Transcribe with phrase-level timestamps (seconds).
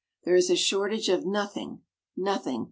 [0.23, 1.83] There is a shortage of nothing
[2.17, 2.59] nothing!